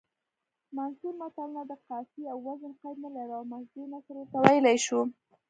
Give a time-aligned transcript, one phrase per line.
[0.77, 4.99] منثور متلونه د قافیې او وزن قید نلري او مسجع نثر ورته ویلی شو